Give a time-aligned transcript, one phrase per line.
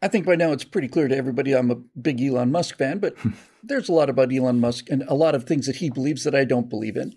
[0.00, 2.98] I think by now it's pretty clear to everybody I'm a big Elon Musk fan,
[2.98, 3.14] but
[3.62, 6.34] there's a lot about Elon Musk and a lot of things that he believes that
[6.34, 7.14] I don't believe in.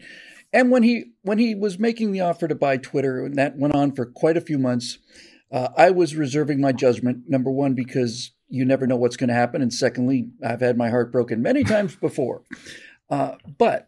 [0.53, 3.75] And when he when he was making the offer to buy Twitter, and that went
[3.75, 4.97] on for quite a few months,
[5.51, 7.29] uh, I was reserving my judgment.
[7.29, 10.89] Number one, because you never know what's going to happen, and secondly, I've had my
[10.89, 12.43] heart broken many times before.
[13.09, 13.87] Uh, but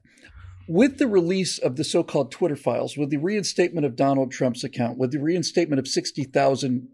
[0.68, 4.98] with the release of the so-called Twitter files, with the reinstatement of Donald Trump's account,
[4.98, 6.88] with the reinstatement of sixty thousand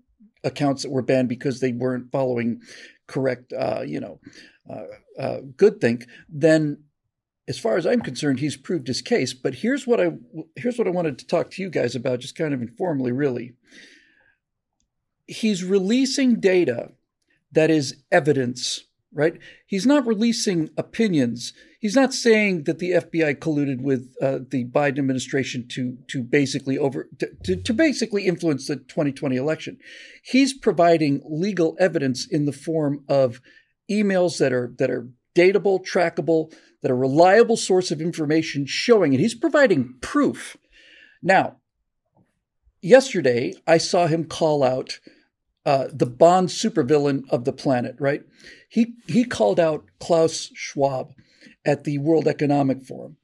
[0.43, 2.61] accounts that were banned because they weren't following
[3.07, 4.19] correct, uh, you know,
[4.69, 6.83] uh, uh, good think, then
[7.47, 9.33] as far as I'm concerned, he's proved his case.
[9.33, 10.11] But here's what I
[10.55, 13.53] here's what I wanted to talk to you guys about, just kind of informally, really.
[15.25, 16.91] He's releasing data
[17.51, 19.37] that is evidence, right?
[19.65, 21.53] He's not releasing opinions.
[21.79, 26.77] He's not saying that the FBI colluded with uh, the Biden administration to to basically
[26.77, 29.77] over to, to, to basically influence the 2020 election.
[30.23, 33.41] He's providing legal evidence in the form of
[33.89, 39.19] emails that are that are datable, trackable, that are reliable source of information showing it.
[39.19, 40.57] He's providing proof.
[41.21, 41.57] Now,
[42.81, 44.99] yesterday I saw him call out
[45.65, 47.95] uh, the Bond supervillain of the planet.
[47.99, 48.23] Right?
[48.69, 51.13] He he called out Klaus Schwab
[51.65, 53.17] at the World Economic Forum,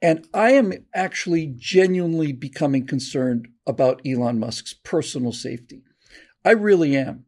[0.00, 5.82] and I am actually genuinely becoming concerned about Elon Musk's personal safety.
[6.44, 7.24] I really am.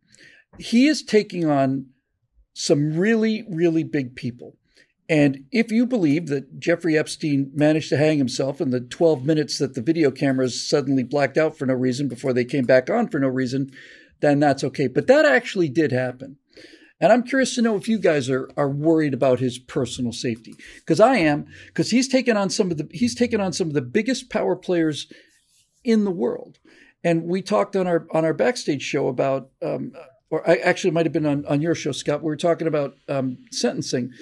[0.59, 1.87] He is taking on
[2.55, 4.57] some really, really big people.
[5.09, 9.59] And if you believe that Jeffrey Epstein managed to hang himself in the 12 minutes
[9.59, 13.09] that the video cameras suddenly blacked out for no reason before they came back on
[13.09, 13.71] for no reason,
[14.25, 14.89] then that's okay.
[14.89, 16.39] But that actually did happen.
[17.01, 20.55] And I'm curious to know if you guys are, are worried about his personal safety.
[20.77, 23.75] Because I am, because he's taken on some of the he's taken on some of
[23.75, 25.13] the biggest power players
[25.85, 26.59] in the world.
[27.03, 29.93] And we talked on our on our backstage show about um,
[30.31, 32.23] or I actually might have been on, on your show, Scott.
[32.23, 34.13] We were talking about um, sentencing,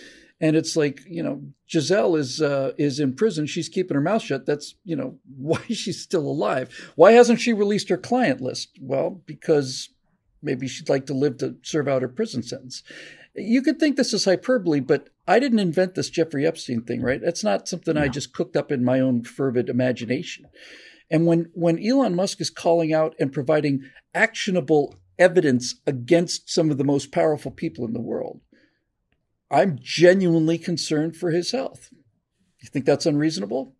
[0.42, 1.40] and it's like you know,
[1.70, 3.46] Ghislaine is uh, is in prison.
[3.46, 4.44] She's keeping her mouth shut.
[4.44, 6.92] That's you know why she's still alive.
[6.96, 8.70] Why hasn't she released her client list?
[8.80, 9.88] Well, because
[10.42, 12.82] maybe she'd like to live to serve out her prison sentence.
[13.34, 17.20] You could think this is hyperbole, but I didn't invent this Jeffrey Epstein thing, right?
[17.22, 18.02] That's not something no.
[18.02, 20.46] I just cooked up in my own fervid imagination.
[21.08, 26.78] And when when Elon Musk is calling out and providing actionable evidence against some of
[26.78, 28.40] the most powerful people in the world.
[29.52, 31.90] I'm genuinely concerned for his health.
[32.60, 33.74] You think that's unreasonable?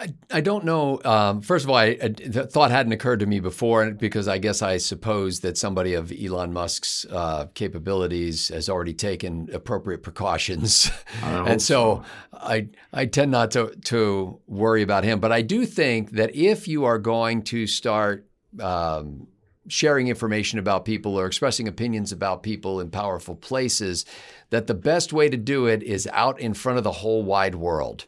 [0.00, 0.98] I, I don't know.
[1.04, 4.38] Um, first of all, I, I, the thought hadn't occurred to me before because I
[4.38, 10.90] guess I suppose that somebody of Elon Musk's uh, capabilities has already taken appropriate precautions,
[11.22, 15.20] and so, so, I I tend not to to worry about him.
[15.20, 18.26] But I do think that if you are going to start
[18.58, 19.26] um,
[19.70, 24.04] sharing information about people or expressing opinions about people in powerful places,
[24.50, 27.54] that the best way to do it is out in front of the whole wide
[27.54, 28.06] world.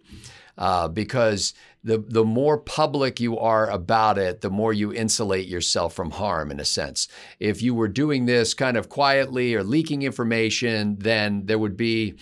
[0.58, 5.94] Uh, because the the more public you are about it, the more you insulate yourself
[5.94, 7.08] from harm in a sense.
[7.40, 12.16] If you were doing this kind of quietly or leaking information, then there would be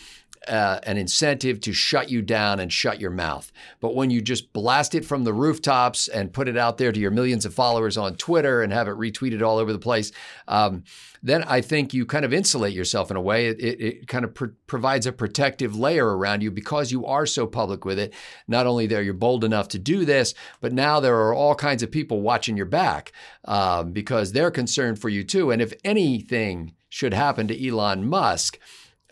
[0.49, 3.53] uh, an incentive to shut you down and shut your mouth.
[3.81, 7.01] But when you just blast it from the rooftops and put it out there to
[7.01, 10.13] your millions of followers on Twitter and have it retweeted all over the place,
[10.49, 10.85] um,
[11.23, 13.49] then I think you kind of insulate yourself in a way.
[13.49, 17.27] It, it, it kind of pr- provides a protective layer around you because you are
[17.27, 18.15] so public with it.
[18.49, 21.83] Not only there, you're bold enough to do this, but now there are all kinds
[21.83, 23.13] of people watching your back
[23.45, 25.51] um, because they're concerned for you too.
[25.51, 28.59] And if anything should happen to Elon Musk,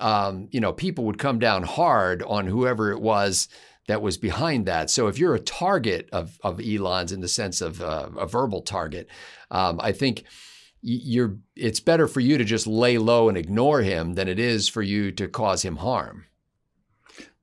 [0.01, 3.49] um, you know, people would come down hard on whoever it was
[3.89, 4.91] that was behind that.
[4.91, 8.63] So if you're a target of, of Elon's in the sense of uh, a verbal
[8.63, 9.09] target,
[9.51, 10.25] um, I think
[10.81, 14.69] you're it's better for you to just lay low and ignore him than it is
[14.69, 16.27] for you to cause him harm.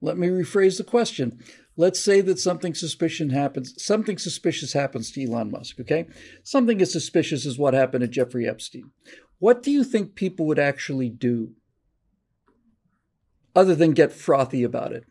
[0.02, 1.44] Let me rephrase the question.
[1.78, 3.74] Let's say that something suspicious happens.
[3.84, 5.80] Something suspicious happens to Elon Musk.
[5.82, 6.06] Okay,
[6.44, 8.92] something as suspicious as what happened to Jeffrey Epstein.
[9.40, 11.52] What do you think people would actually do
[13.56, 15.06] other than get frothy about it.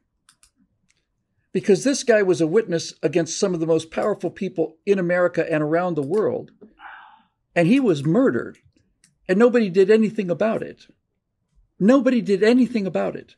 [1.52, 5.50] Because this guy was a witness against some of the most powerful people in America
[5.50, 6.50] and around the world.
[7.54, 8.58] And he was murdered.
[9.28, 10.86] And nobody did anything about it.
[11.78, 13.36] Nobody did anything about it.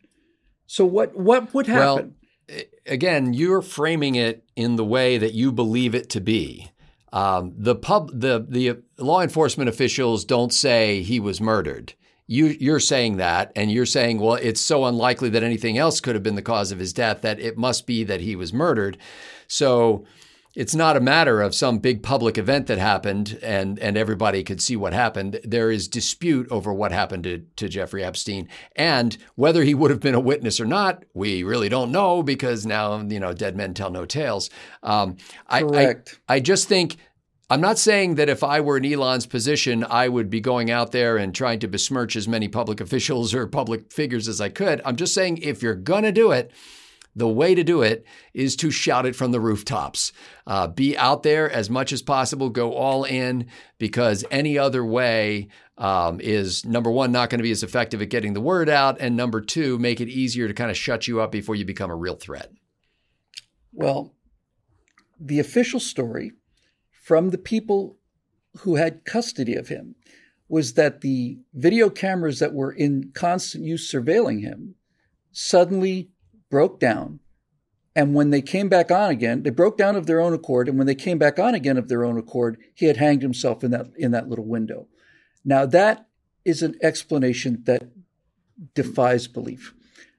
[0.67, 2.17] So what what would happen?
[2.49, 6.71] Well, again, you're framing it in the way that you believe it to be.
[7.13, 11.95] Um, the pub, the the law enforcement officials don't say he was murdered
[12.27, 16.15] you you're saying that and you're saying well it's so unlikely that anything else could
[16.15, 18.99] have been the cause of his death that it must be that he was murdered
[19.47, 20.05] so
[20.57, 24.63] it's not a matter of some big public event that happened and and everybody could
[24.63, 25.39] see what happened.
[25.45, 30.01] There is dispute over what happened to, to Jeffrey Epstein and whether he would have
[30.01, 31.05] been a witness or not.
[31.13, 34.49] We really don't know because now you know dead men tell no tales.
[34.83, 35.19] Um,
[35.51, 36.19] Correct.
[36.27, 36.97] I, I I just think
[37.49, 40.91] I'm not saying that if I were in Elon's position, I would be going out
[40.91, 44.81] there and trying to besmirch as many public officials or public figures as I could.
[44.85, 46.51] I'm just saying if you're going to do it,
[47.15, 48.05] the way to do it
[48.35, 50.13] is to shout it from the rooftops.
[50.47, 53.47] Uh, be out there as much as possible, go all in,
[53.79, 55.49] because any other way
[55.79, 59.01] um, is number one, not going to be as effective at getting the word out,
[59.01, 61.91] and number two, make it easier to kind of shut you up before you become
[61.91, 62.53] a real threat.
[63.73, 64.15] Well,
[65.19, 66.33] the official story
[67.07, 67.97] from the people
[68.63, 69.95] who had custody of him
[70.49, 74.75] was that the video cameras that were in constant use surveilling him
[75.31, 76.11] suddenly
[76.51, 77.21] broke down.
[77.95, 80.69] And when they came back on again, they broke down of their own accord.
[80.69, 83.63] And when they came back on again of their own accord, he had hanged himself
[83.63, 84.89] in that in that little window.
[85.45, 86.09] Now that
[86.45, 87.85] is an explanation that
[88.75, 89.75] defies belief,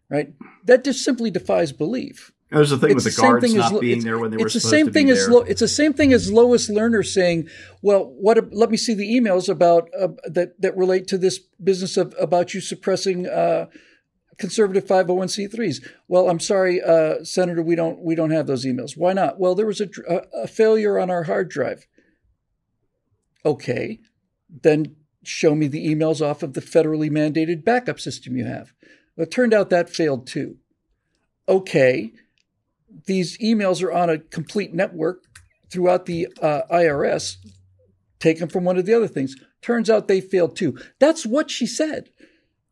[0.08, 0.34] right?
[0.64, 2.32] That just simply defies belief.
[2.50, 4.48] There's the thing it's with the, the guards not as, being there when they were
[4.48, 5.30] supposed to be there.
[5.30, 7.50] Lo, it's the same thing as Lois Lerner saying,
[7.82, 8.54] "Well, what?
[8.54, 12.54] Let me see the emails about uh, that that relate to this business of about
[12.54, 13.66] you suppressing uh,
[14.38, 18.96] conservative 501c3s." Well, I'm sorry, uh, Senator, we don't we don't have those emails.
[18.96, 19.38] Why not?
[19.38, 19.90] Well, there was a,
[20.34, 21.86] a failure on our hard drive.
[23.46, 24.00] Okay,
[24.50, 28.72] then show me the emails off of the federally mandated backup system you have.
[29.18, 30.60] Well, it turned out that failed too.
[31.50, 32.14] Okay
[33.06, 35.24] these emails are on a complete network
[35.70, 37.38] throughout the uh, IRS,
[38.20, 39.36] taken from one of the other things.
[39.62, 40.78] Turns out they failed too.
[41.00, 42.10] That's what she said.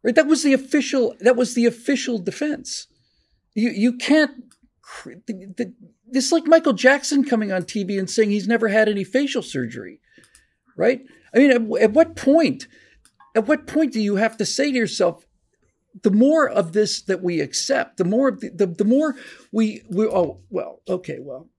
[0.04, 0.16] Right?
[0.16, 1.16] That was the official.
[1.20, 2.88] That was the official defense.
[3.54, 4.32] You you can't.
[6.08, 10.00] This like Michael Jackson coming on TV and saying he's never had any facial surgery,
[10.78, 11.02] right?
[11.34, 12.68] I mean, at, at what point?
[13.34, 15.25] At what point do you have to say to yourself,
[16.02, 19.16] the more of this that we accept, the more the, the, the more
[19.52, 21.50] we we oh well okay well,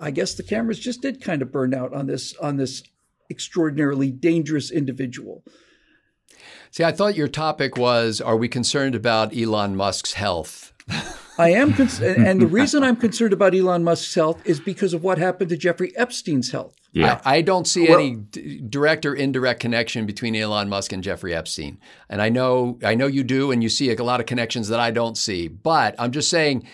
[0.00, 2.82] I guess the cameras just did kind of burn out on this on this
[3.30, 5.44] extraordinarily dangerous individual.
[6.70, 10.72] See, I thought your topic was: Are we concerned about Elon Musk's health?
[11.38, 15.04] I am, cons- and the reason I'm concerned about Elon Musk's health is because of
[15.04, 16.74] what happened to Jeffrey Epstein's health.
[16.98, 17.20] Yeah.
[17.24, 21.02] I, I don't see well, any d- direct or indirect connection between Elon Musk and
[21.02, 21.78] Jeffrey Epstein,
[22.08, 24.80] and I know I know you do, and you see a lot of connections that
[24.80, 25.48] I don't see.
[25.48, 26.66] But I'm just saying,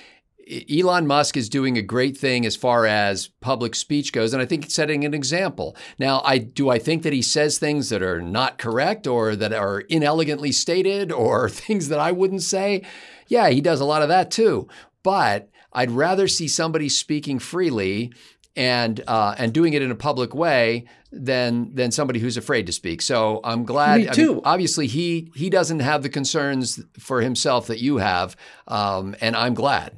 [0.71, 4.47] Elon Musk is doing a great thing as far as public speech goes, and I
[4.47, 5.77] think he's setting an example.
[5.99, 9.53] Now, I do I think that he says things that are not correct or that
[9.53, 12.83] are inelegantly stated or things that I wouldn't say.
[13.29, 14.69] Yeah, he does a lot of that too.
[15.03, 18.13] But I'd rather see somebody speaking freely
[18.57, 22.73] and uh, and doing it in a public way than than somebody who's afraid to
[22.73, 23.03] speak.
[23.03, 24.01] So I'm glad.
[24.01, 24.31] Me too.
[24.31, 28.37] I mean, obviously, he he doesn't have the concerns for himself that you have,
[28.69, 29.97] um, and I'm glad.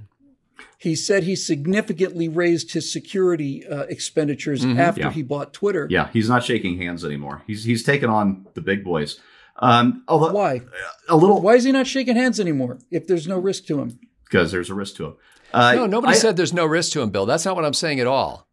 [0.78, 4.78] He said he significantly raised his security uh, expenditures mm-hmm.
[4.78, 5.10] after yeah.
[5.10, 5.86] he bought Twitter.
[5.90, 7.42] Yeah, he's not shaking hands anymore.
[7.46, 9.18] He's he's taken on the big boys.
[9.58, 10.60] Um, although, why?
[11.08, 11.40] A little.
[11.40, 12.78] Why is he not shaking hands anymore?
[12.90, 13.98] If there's no risk to him.
[14.24, 15.16] Because there's a risk to him.
[15.52, 17.26] Uh, no, nobody I, said there's no risk to him, Bill.
[17.26, 18.45] That's not what I'm saying at all.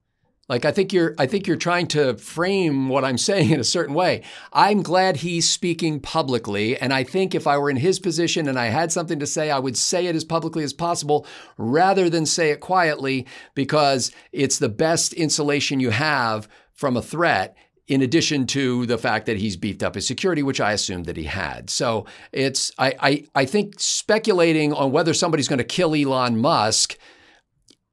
[0.50, 3.66] Like I think you're I think you're trying to frame what I'm saying in a
[3.66, 4.24] certain way.
[4.52, 8.60] I'm glad he's speaking publicly and I think if I were in his position and
[8.60, 11.26] I had something to say, I would say it as publicly as possible
[11.58, 13.26] rather than say it quietly
[13.56, 17.56] because it's the best insulation you have from a threat
[17.88, 21.18] in addition to the fact that he's beefed up his security, which I assumed that
[21.18, 21.70] he had.
[21.70, 26.98] So it's I I, I think speculating on whether somebody's going to kill Elon Musk,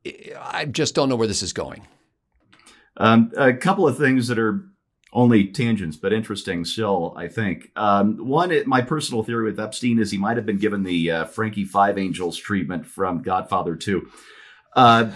[0.04, 1.86] I just don't know where this is going.
[3.00, 4.62] Um, a couple of things that are
[5.12, 7.70] only tangents, but interesting still, I think.
[7.74, 11.10] Um, one, it, my personal theory with Epstein is he might have been given the
[11.10, 14.08] uh, Frankie Five Angels treatment from Godfather 2.
[14.76, 15.10] Uh,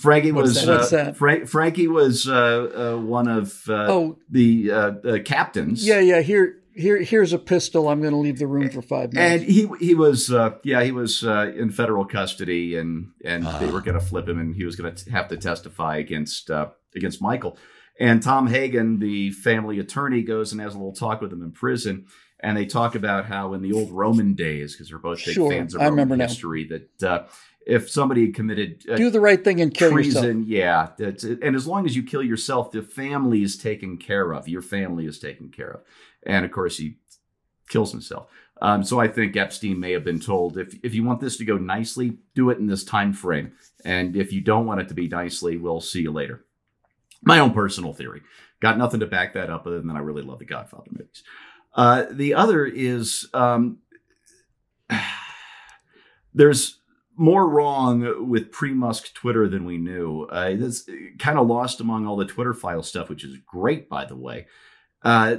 [0.00, 0.68] Frankie was?
[0.68, 4.18] Uh, Fra- Frankie was uh, uh, one of uh, oh.
[4.30, 5.86] the uh, captains.
[5.86, 6.20] Yeah, yeah.
[6.20, 7.88] Here, here, here's a pistol.
[7.88, 9.42] I'm going to leave the room for five minutes.
[9.42, 13.58] And he he was uh, yeah he was uh, in federal custody and and uh.
[13.58, 16.50] they were going to flip him and he was going to have to testify against
[16.50, 17.58] uh, against Michael.
[18.00, 21.50] And Tom Hagen, the family attorney, goes and has a little talk with him in
[21.50, 22.06] prison.
[22.40, 25.50] And they talk about how in the old Roman days, because they're both big sure,
[25.50, 27.26] fans of Roman history, that uh,
[27.68, 30.94] if somebody committed uh, do the right thing and kill treason, yourself.
[30.98, 34.48] yeah, and as long as you kill yourself, the family is taken care of.
[34.48, 35.80] Your family is taken care of,
[36.26, 36.96] and of course he
[37.68, 38.28] kills himself.
[38.60, 41.44] Um, so I think Epstein may have been told if if you want this to
[41.44, 43.52] go nicely, do it in this time frame,
[43.84, 46.44] and if you don't want it to be nicely, we'll see you later.
[47.22, 48.22] My own personal theory.
[48.60, 51.22] Got nothing to back that up other than I really love the Godfather movies.
[51.74, 53.78] Uh, the other is um,
[56.34, 56.78] there's
[57.16, 60.28] more wrong with pre-Musk Twitter than we knew.
[60.30, 64.04] Uh, it's kind of lost among all the Twitter file stuff, which is great, by
[64.04, 64.46] the way.
[65.02, 65.36] Uh,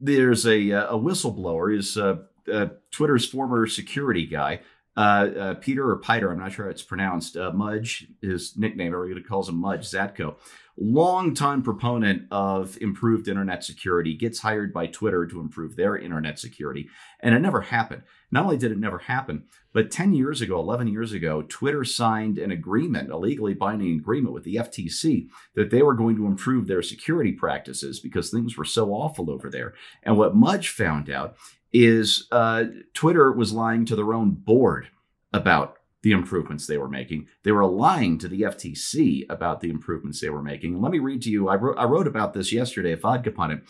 [0.00, 2.18] there's a, uh, a whistleblower, is uh,
[2.52, 4.60] uh, Twitter's former security guy,
[4.96, 7.36] uh, Peter or Peter, I'm not sure how it's pronounced.
[7.36, 10.34] Mudge, his nickname, everybody calls him Mudge Zatko
[10.80, 16.88] longtime proponent of improved internet security, gets hired by Twitter to improve their internet security.
[17.20, 18.02] And it never happened.
[18.30, 22.38] Not only did it never happen, but 10 years ago, 11 years ago, Twitter signed
[22.38, 26.66] an agreement, a legally binding agreement with the FTC, that they were going to improve
[26.66, 29.74] their security practices because things were so awful over there.
[30.02, 31.36] And what Mudge found out
[31.72, 34.88] is uh, Twitter was lying to their own board
[35.32, 37.26] about the improvements they were making.
[37.42, 40.74] They were lying to the FTC about the improvements they were making.
[40.74, 41.48] And let me read to you.
[41.48, 43.62] I wrote, I wrote about this yesterday at Vodka Pundit.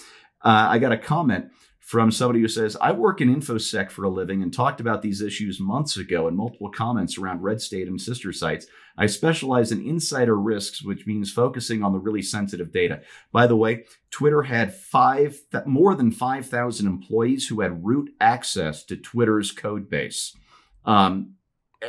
[0.43, 1.47] Uh, I got a comment
[1.89, 5.23] from somebody who says, I work in InfoSec for a living and talked about these
[5.23, 8.67] issues months ago in multiple comments around Red State and sister sites.
[8.99, 13.01] I specialize in insider risks, which means focusing on the really sensitive data.
[13.33, 18.95] By the way, Twitter had five, more than 5,000 employees who had root access to
[18.99, 20.37] Twitter's code base.
[20.85, 21.37] Um,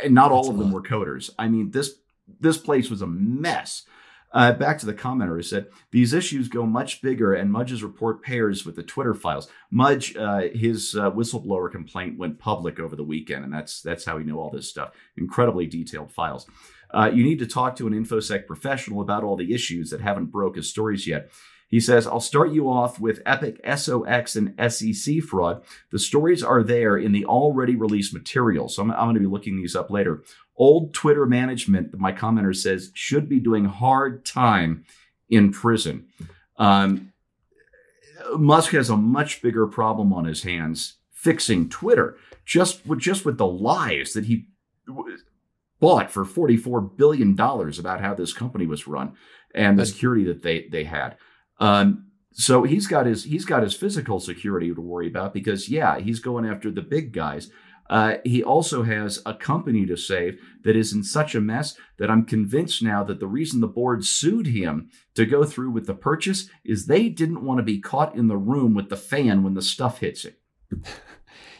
[0.01, 1.29] and not all of them were coders.
[1.37, 1.95] I mean, this
[2.39, 3.83] this place was a mess.
[4.31, 8.21] Uh, back to the commenter who said these issues go much bigger, and Mudge's report
[8.21, 9.47] pairs with the Twitter files.
[9.71, 14.17] Mudge, uh, his uh, whistleblower complaint went public over the weekend, and that's that's how
[14.17, 14.91] we know all this stuff.
[15.17, 16.45] Incredibly detailed files.
[16.91, 20.25] Uh, you need to talk to an infosec professional about all the issues that haven't
[20.27, 21.31] broke his stories yet.
[21.69, 25.61] He says, I'll start you off with Epic SOX and SEC fraud.
[25.91, 28.67] The stories are there in the already released material.
[28.69, 30.23] So I'm, I'm going to be looking these up later.
[30.59, 34.83] Old Twitter management, my commenter says, should be doing hard time
[35.29, 36.07] in prison.
[36.57, 37.13] Um,
[38.37, 43.37] Musk has a much bigger problem on his hands fixing Twitter just with just with
[43.37, 44.47] the lies that he
[45.79, 49.13] bought for 44 billion dollars about how this company was run
[49.55, 51.17] and the security that they they had.
[51.59, 55.99] Um, so he's got his he's got his physical security to worry about because yeah,
[55.99, 57.49] he's going after the big guys.
[57.89, 62.11] Uh, he also has a company to save that is in such a mess that
[62.11, 65.95] I'm convinced now that the reason the board sued him to go through with the
[65.95, 69.55] purchase is they didn't want to be caught in the room with the fan when
[69.55, 70.39] the stuff hits it.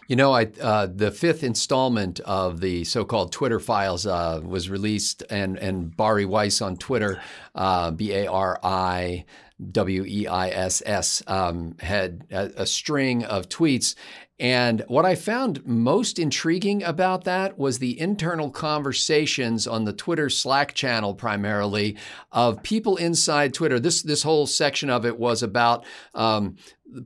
[0.09, 5.21] You know, I, uh, the fifth installment of the so-called Twitter files uh, was released,
[5.29, 7.21] and and Bari Weiss on Twitter,
[7.53, 9.25] uh, B A R I
[9.71, 13.93] W E I S S, um, had a, a string of tweets.
[14.39, 20.29] And what I found most intriguing about that was the internal conversations on the Twitter
[20.29, 21.98] Slack channel, primarily
[22.31, 23.81] of people inside Twitter.
[23.81, 26.55] This this whole section of it was about um,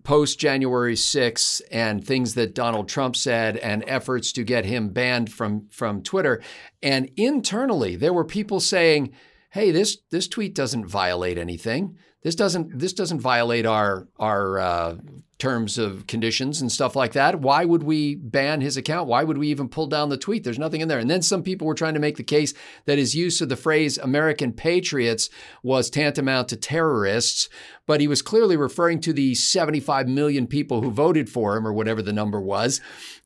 [0.03, 5.31] post January 6th and things that Donald Trump said and efforts to get him banned
[5.31, 6.39] from from Twitter.
[6.83, 9.11] And internally, there were people saying,
[9.49, 14.95] "Hey, this this tweet doesn't violate anything." This doesn't this doesn't violate our our uh,
[15.39, 17.39] terms of conditions and stuff like that.
[17.39, 19.09] Why would we ban his account?
[19.09, 20.43] Why would we even pull down the tweet?
[20.43, 20.99] There's nothing in there.
[20.99, 22.53] And then some people were trying to make the case
[22.85, 25.29] that his use of the phrase American patriots
[25.61, 27.49] was tantamount to terrorists,
[27.85, 31.73] but he was clearly referring to the 75 million people who voted for him or
[31.73, 32.79] whatever the number was.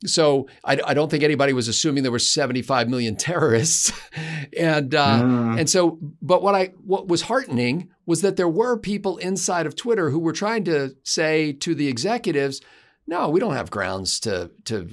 [0.06, 3.92] So I, I don't think anybody was assuming there were 75 million terrorists.
[4.58, 5.60] and uh, mm.
[5.60, 9.76] and so, but what I what was heartening was that there were people inside of
[9.76, 12.62] Twitter who were trying to say to the executives,
[13.10, 14.90] no, we don't have grounds to to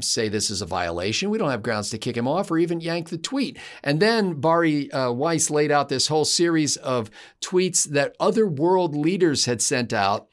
[0.00, 1.30] say this is a violation.
[1.30, 3.58] We don't have grounds to kick him off or even yank the tweet.
[3.82, 8.94] And then Bari uh, Weiss laid out this whole series of tweets that other world
[8.94, 10.28] leaders had sent out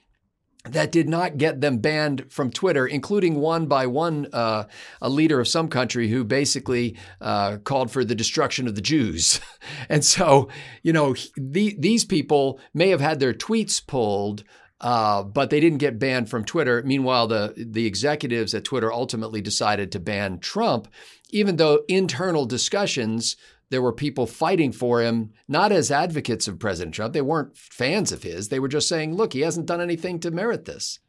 [0.63, 4.65] that did not get them banned from Twitter, including one by one, uh,
[5.01, 9.39] a leader of some country who basically uh, called for the destruction of the Jews.
[9.89, 10.49] and so,
[10.83, 14.43] you know, the, these people may have had their tweets pulled.
[14.81, 16.81] Uh, but they didn't get banned from Twitter.
[16.83, 20.88] Meanwhile, the the executives at Twitter ultimately decided to ban Trump,
[21.29, 23.38] even though internal discussions
[23.71, 27.13] there were people fighting for him, not as advocates of President Trump.
[27.13, 28.50] They weren't fans of his.
[28.50, 31.00] They were just saying, look, he hasn't done anything to merit this.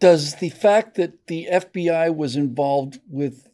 [0.00, 3.47] Does the fact that the FBI was involved with,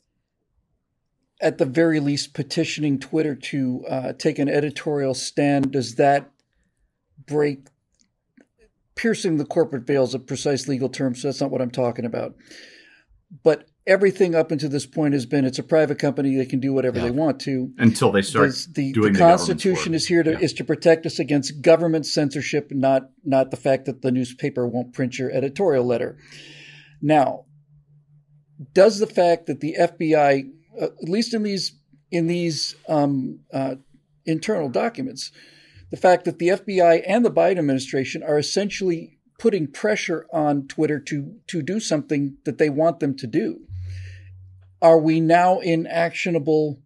[1.45, 6.31] at the very least, petitioning Twitter to uh, take an editorial stand, does that
[7.27, 7.69] break
[8.95, 12.07] piercing the corporate veil is a precise legal term, so that's not what I'm talking
[12.07, 12.35] about.
[13.43, 16.73] But everything up until this point has been it's a private company; they can do
[16.73, 17.05] whatever yeah.
[17.05, 20.39] they want to until they start the, doing the, the Constitution is here to yeah.
[20.39, 24.95] is to protect us against government censorship, not not the fact that the newspaper won't
[24.95, 26.17] print your editorial letter.
[27.03, 27.45] Now,
[28.73, 31.78] does the fact that the FBI, at least in these
[32.11, 33.75] in these um, uh,
[34.25, 35.33] internal documents,
[35.90, 41.00] the fact that the FBI and the Biden administration are essentially putting pressure on Twitter
[41.00, 43.61] to to do something that they want them to do.
[44.81, 46.81] Are we now in actionable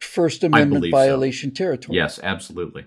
[0.00, 1.58] First Amendment violation so.
[1.58, 1.98] territory?
[1.98, 2.86] Yes, absolutely.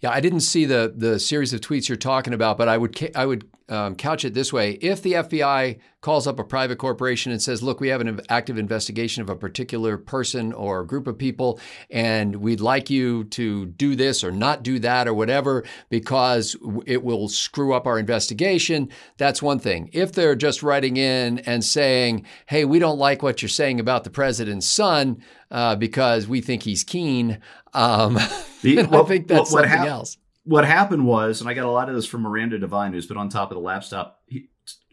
[0.00, 3.10] Yeah, I didn't see the the series of tweets you're talking about, but I would
[3.14, 7.32] I would um, couch it this way: if the FBI calls up a private corporation
[7.32, 11.16] and says, "Look, we have an active investigation of a particular person or group of
[11.16, 11.58] people,
[11.90, 17.02] and we'd like you to do this or not do that or whatever because it
[17.02, 19.88] will screw up our investigation," that's one thing.
[19.94, 24.04] If they're just writing in and saying, "Hey, we don't like what you're saying about
[24.04, 27.38] the president's son," uh, because we think he's keen.
[27.72, 28.18] Um,
[28.74, 31.66] the, well, I think that's well, something hap- else what happened was, and I got
[31.66, 34.22] a lot of this from Miranda Devine, who's been on top of the laptop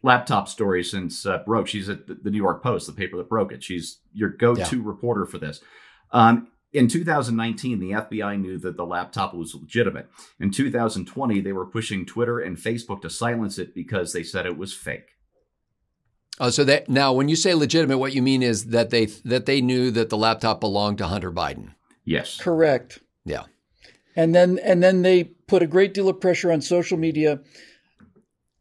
[0.02, 1.68] laptop story since uh, broke.
[1.68, 3.64] She's at the, New York Post, the paper that broke it.
[3.64, 4.84] She's your go-to yeah.
[4.84, 5.62] reporter for this.
[6.12, 10.10] Um, in 2019, the FBI knew that the laptop was legitimate.
[10.40, 14.58] In 2020, they were pushing Twitter and Facebook to silence it because they said it
[14.58, 15.10] was fake.
[16.40, 19.46] Oh, so that now, when you say legitimate, what you mean is that they that
[19.46, 21.76] they knew that the laptop belonged to Hunter Biden.
[22.06, 23.00] Yes, correct.
[23.24, 23.44] Yeah,
[24.16, 27.40] and then and then they put a great deal of pressure on social media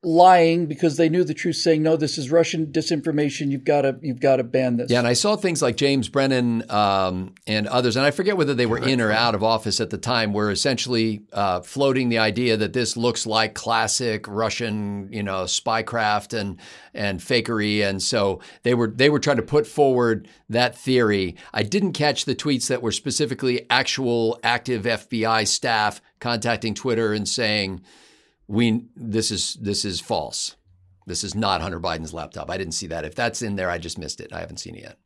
[0.05, 3.51] lying because they knew the truth saying no this is russian disinformation.
[3.53, 4.91] You've got to you've got to ban this.
[4.91, 8.53] Yeah and i saw things like james brennan um, and others and i forget whether
[8.53, 12.19] they were in or out of office at the time were essentially uh, floating the
[12.19, 16.59] idea that this looks like classic russian you know spycraft and
[16.95, 21.37] and fakery and so they were they were trying to put forward that theory.
[21.53, 27.29] I didn't catch the tweets that were specifically actual active fbi staff contacting twitter and
[27.29, 27.81] saying
[28.53, 30.57] we this is this is false.
[31.07, 32.51] This is not Hunter Biden's laptop.
[32.51, 33.05] I didn't see that.
[33.05, 34.33] If that's in there, I just missed it.
[34.33, 34.99] I haven't seen it yet.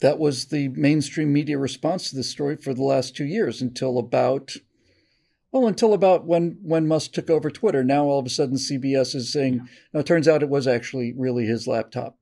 [0.00, 3.98] That was the mainstream media response to this story for the last two years until
[3.98, 4.56] about
[5.52, 7.84] well, until about when when Musk took over Twitter.
[7.84, 11.14] Now all of a sudden CBS is saying, no, it turns out it was actually
[11.16, 12.18] really his laptop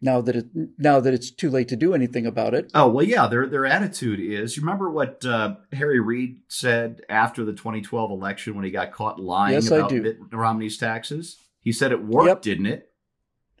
[0.00, 0.46] now that it
[0.78, 2.70] now that it's too late to do anything about it.
[2.74, 3.26] Oh well, yeah.
[3.26, 4.56] Their their attitude is.
[4.56, 9.20] You remember what uh, Harry Reid said after the 2012 election when he got caught
[9.20, 11.36] lying yes, about Mitt Romney's taxes?
[11.60, 12.42] He said it worked, yep.
[12.42, 12.90] didn't it?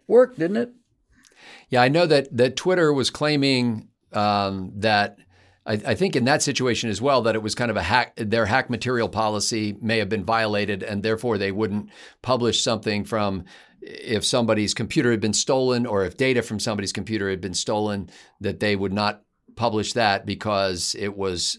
[0.06, 0.72] Worked, didn't it?
[1.68, 5.18] Yeah, I know that that Twitter was claiming um, that.
[5.66, 8.14] I, I think in that situation as well that it was kind of a hack.
[8.16, 11.90] Their hack material policy may have been violated, and therefore they wouldn't
[12.22, 13.44] publish something from
[13.80, 18.10] if somebody's computer had been stolen or if data from somebody's computer had been stolen,
[18.40, 19.22] that they would not
[19.56, 21.58] publish that because it was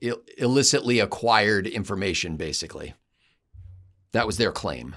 [0.00, 2.94] Ill- illicitly acquired information, basically.
[4.12, 4.96] That was their claim.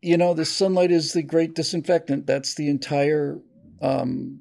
[0.00, 2.26] You know, the sunlight is the great disinfectant.
[2.26, 3.38] That's the entire
[3.82, 4.40] um,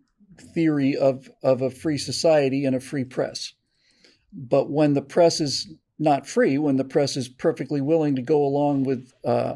[0.54, 3.54] theory of, of a free society and a free press.
[4.32, 8.44] But when the press is not free when the press is perfectly willing to go
[8.44, 9.56] along with uh,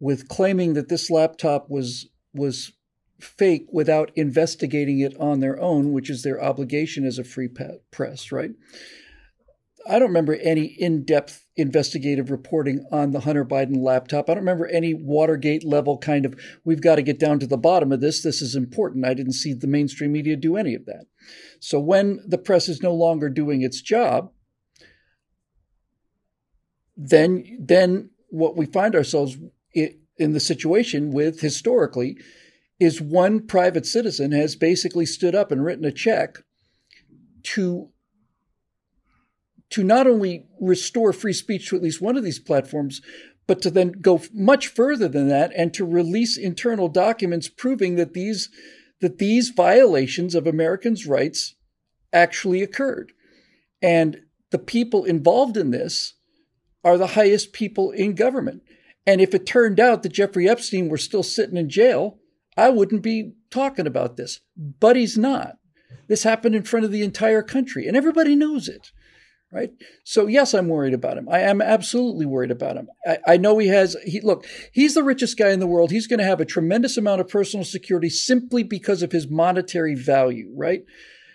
[0.00, 2.72] with claiming that this laptop was was
[3.20, 7.48] fake without investigating it on their own, which is their obligation as a free
[7.90, 8.50] press, right?
[9.88, 14.28] I don't remember any in-depth investigative reporting on the Hunter Biden laptop.
[14.28, 17.56] I don't remember any Watergate level kind of we've got to get down to the
[17.56, 18.22] bottom of this.
[18.22, 19.06] This is important.
[19.06, 21.06] I didn't see the mainstream media do any of that.
[21.60, 24.32] So when the press is no longer doing its job,
[26.96, 29.36] then then what we find ourselves
[29.74, 32.16] in the situation with historically
[32.78, 36.38] is one private citizen has basically stood up and written a check
[37.42, 37.90] to
[39.68, 43.00] to not only restore free speech to at least one of these platforms
[43.46, 48.12] but to then go much further than that and to release internal documents proving that
[48.12, 48.50] these
[49.00, 51.54] that these violations of Americans' rights
[52.12, 53.12] actually occurred.
[53.82, 56.14] And the people involved in this
[56.86, 58.62] are the highest people in government.
[59.04, 62.20] And if it turned out that Jeffrey Epstein were still sitting in jail,
[62.56, 64.40] I wouldn't be talking about this.
[64.56, 65.58] But he's not.
[66.06, 68.92] This happened in front of the entire country, and everybody knows it.
[69.52, 69.70] Right.
[70.04, 71.28] So yes, I'm worried about him.
[71.28, 72.88] I am absolutely worried about him.
[73.06, 75.90] I, I know he has he look, he's the richest guy in the world.
[75.90, 79.94] He's going to have a tremendous amount of personal security simply because of his monetary
[79.94, 80.82] value, right?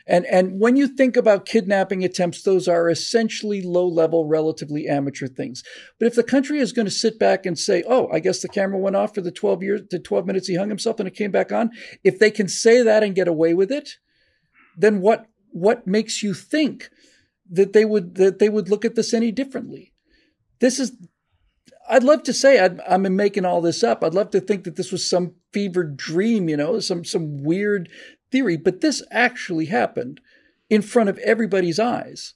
[0.07, 5.27] And and when you think about kidnapping attempts, those are essentially low level, relatively amateur
[5.27, 5.63] things.
[5.99, 8.49] But if the country is going to sit back and say, "Oh, I guess the
[8.49, 11.15] camera went off for the 12 years, the 12 minutes he hung himself and it
[11.15, 11.71] came back on,"
[12.03, 13.97] if they can say that and get away with it,
[14.77, 16.89] then what what makes you think
[17.49, 19.93] that they would that they would look at this any differently?
[20.59, 20.93] This is
[21.89, 24.03] I'd love to say i am making all this up.
[24.03, 27.89] I'd love to think that this was some fevered dream, you know, some some weird
[28.31, 30.21] theory, but this actually happened
[30.69, 32.33] in front of everybody's eyes.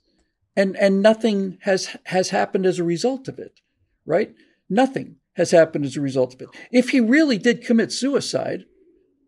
[0.56, 3.60] And and nothing has has happened as a result of it,
[4.06, 4.34] right?
[4.70, 6.50] Nothing has happened as a result of it.
[6.72, 8.66] If he really did commit suicide,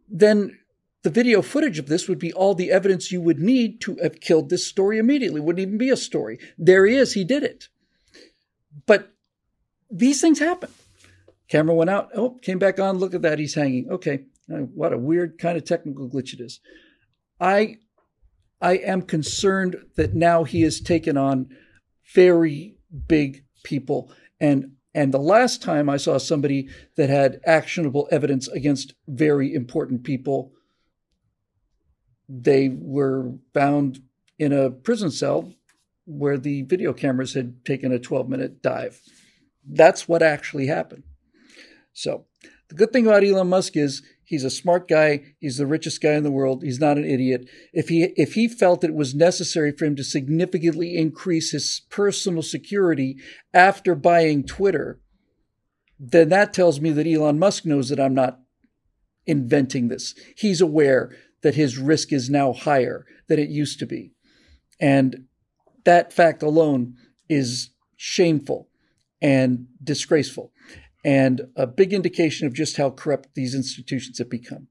[0.08, 0.58] then
[1.04, 4.22] the video footage of this would be all the evidence you would need to have
[4.22, 5.42] killed this story immediately.
[5.42, 6.40] It wouldn't even be a story.
[6.58, 7.68] There he is, he did it.
[8.86, 9.14] But
[9.90, 10.70] these things happen.
[11.50, 12.10] Camera went out.
[12.16, 12.98] Oh, came back on.
[12.98, 13.40] Look at that.
[13.40, 13.90] He's hanging.
[13.90, 14.26] Okay.
[14.52, 16.60] Uh, what a weird kind of technical glitch it is.
[17.40, 17.78] I
[18.60, 21.50] I am concerned that now he has taken on
[22.14, 28.48] very big people and and the last time I saw somebody that had actionable evidence
[28.48, 30.54] against very important people,
[32.28, 34.00] they were found
[34.40, 35.54] in a prison cell
[36.06, 39.00] where the video cameras had taken a 12 minute dive.
[39.70, 41.04] That's what actually happened.
[41.94, 42.26] So
[42.70, 45.22] the good thing about Elon Musk is He's a smart guy.
[45.40, 46.62] He's the richest guy in the world.
[46.62, 47.50] He's not an idiot.
[47.72, 52.44] If he if he felt it was necessary for him to significantly increase his personal
[52.44, 53.16] security
[53.54, 55.00] after buying Twitter,
[55.98, 58.42] then that tells me that Elon Musk knows that I'm not
[59.26, 60.14] inventing this.
[60.36, 64.12] He's aware that his risk is now higher than it used to be.
[64.78, 65.28] And
[65.86, 66.96] that fact alone
[67.30, 68.68] is shameful
[69.22, 70.52] and disgraceful
[71.08, 74.68] and a big indication of just how corrupt these institutions have become.